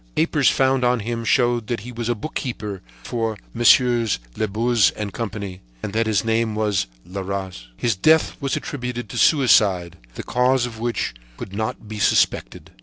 [0.15, 5.61] Papers found on him showed that he was a bookkeeper for Messieurs Labuze and Company
[5.83, 7.65] and that his name was Leras.
[7.77, 12.71] His death was attributed to suicide, the cause of which could not be suspected.